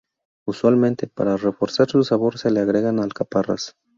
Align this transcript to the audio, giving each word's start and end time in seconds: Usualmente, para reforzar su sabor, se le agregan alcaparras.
Usualmente, 0.47 1.05
para 1.05 1.37
reforzar 1.37 1.87
su 1.91 2.03
sabor, 2.03 2.39
se 2.39 2.49
le 2.49 2.61
agregan 2.61 2.99
alcaparras. 2.99 3.75